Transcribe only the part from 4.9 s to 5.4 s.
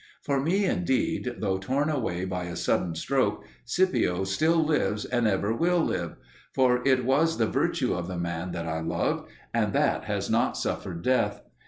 and